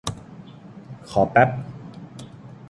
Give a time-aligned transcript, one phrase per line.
[1.09, 1.49] คอแป๊บ